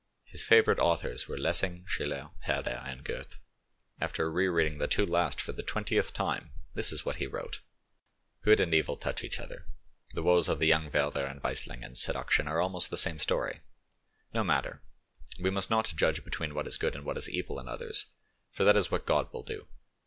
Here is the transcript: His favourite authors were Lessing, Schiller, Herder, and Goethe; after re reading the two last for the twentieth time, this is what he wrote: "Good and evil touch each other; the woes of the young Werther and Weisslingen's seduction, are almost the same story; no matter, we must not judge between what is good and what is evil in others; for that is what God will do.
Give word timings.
His 0.23 0.41
favourite 0.41 0.79
authors 0.79 1.27
were 1.27 1.37
Lessing, 1.37 1.85
Schiller, 1.87 2.31
Herder, 2.45 2.81
and 2.87 3.03
Goethe; 3.03 3.37
after 3.99 4.31
re 4.31 4.47
reading 4.47 4.79
the 4.79 4.87
two 4.87 5.05
last 5.05 5.39
for 5.39 5.51
the 5.51 5.61
twentieth 5.61 6.11
time, 6.11 6.49
this 6.73 6.91
is 6.91 7.05
what 7.05 7.17
he 7.17 7.27
wrote: 7.27 7.59
"Good 8.41 8.59
and 8.59 8.73
evil 8.73 8.97
touch 8.97 9.23
each 9.23 9.39
other; 9.39 9.67
the 10.15 10.23
woes 10.23 10.47
of 10.49 10.57
the 10.57 10.65
young 10.65 10.89
Werther 10.91 11.27
and 11.27 11.39
Weisslingen's 11.43 12.01
seduction, 12.01 12.47
are 12.47 12.59
almost 12.59 12.89
the 12.89 12.97
same 12.97 13.19
story; 13.19 13.59
no 14.33 14.43
matter, 14.43 14.81
we 15.39 15.51
must 15.51 15.69
not 15.69 15.93
judge 15.95 16.23
between 16.25 16.55
what 16.55 16.65
is 16.65 16.79
good 16.79 16.95
and 16.95 17.05
what 17.05 17.19
is 17.19 17.29
evil 17.29 17.59
in 17.59 17.67
others; 17.67 18.07
for 18.49 18.63
that 18.63 18.75
is 18.75 18.89
what 18.89 19.05
God 19.05 19.31
will 19.31 19.43
do. 19.43 19.67